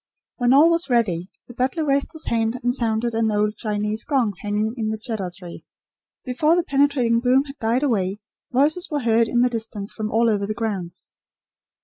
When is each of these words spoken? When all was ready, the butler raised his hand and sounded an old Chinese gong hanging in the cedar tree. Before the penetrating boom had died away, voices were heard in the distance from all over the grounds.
When 0.37 0.51
all 0.51 0.71
was 0.71 0.89
ready, 0.89 1.29
the 1.47 1.53
butler 1.53 1.85
raised 1.85 2.13
his 2.13 2.25
hand 2.25 2.59
and 2.63 2.73
sounded 2.73 3.13
an 3.13 3.29
old 3.31 3.55
Chinese 3.55 4.03
gong 4.03 4.33
hanging 4.39 4.73
in 4.75 4.89
the 4.89 4.99
cedar 4.99 5.29
tree. 5.37 5.63
Before 6.25 6.55
the 6.55 6.63
penetrating 6.63 7.19
boom 7.19 7.43
had 7.43 7.59
died 7.59 7.83
away, 7.83 8.17
voices 8.51 8.89
were 8.89 9.01
heard 9.01 9.27
in 9.27 9.41
the 9.41 9.47
distance 9.51 9.93
from 9.93 10.09
all 10.09 10.27
over 10.27 10.47
the 10.47 10.55
grounds. 10.55 11.13